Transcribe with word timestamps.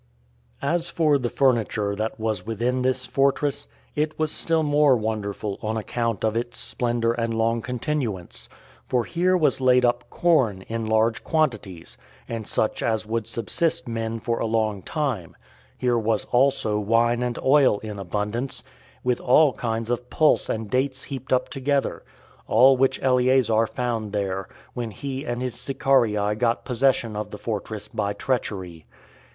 4. 0.61 0.67
As 0.69 0.89
for 0.89 1.19
the 1.19 1.29
furniture 1.29 1.95
that 1.95 2.19
was 2.19 2.43
within 2.43 2.81
this 2.81 3.05
fortress, 3.05 3.67
it 3.95 4.17
was 4.17 4.31
still 4.31 4.63
more 4.63 4.95
wonderful 4.97 5.59
on 5.61 5.77
account 5.77 6.23
of 6.25 6.35
its 6.35 6.57
splendor 6.57 7.11
and 7.11 7.35
long 7.35 7.61
continuance; 7.61 8.49
for 8.87 9.03
here 9.05 9.37
was 9.37 9.61
laid 9.61 9.85
up 9.85 10.09
corn 10.09 10.63
in 10.63 10.87
large 10.87 11.23
quantities, 11.23 11.99
and 12.27 12.47
such 12.47 12.81
as 12.81 13.05
would 13.05 13.27
subsist 13.27 13.87
men 13.87 14.19
for 14.19 14.39
a 14.39 14.47
long 14.47 14.81
time; 14.81 15.37
here 15.77 15.99
was 15.99 16.25
also 16.31 16.79
wine 16.79 17.21
and 17.21 17.37
oil 17.43 17.77
in 17.81 17.99
abundance, 17.99 18.63
with 19.03 19.21
all 19.21 19.53
kinds 19.53 19.91
of 19.91 20.09
pulse 20.09 20.49
and 20.49 20.71
dates 20.71 21.03
heaped 21.03 21.31
up 21.31 21.47
together; 21.47 22.01
all 22.47 22.75
which 22.75 22.99
Eleazar 23.03 23.67
found 23.67 24.13
there, 24.13 24.47
when 24.73 24.89
he 24.89 25.23
and 25.25 25.43
his 25.43 25.53
Sicarii 25.53 26.33
got 26.37 26.65
possession 26.65 27.15
of 27.15 27.29
the 27.29 27.37
fortress 27.37 27.87
by 27.87 28.13
treachery. 28.13 28.87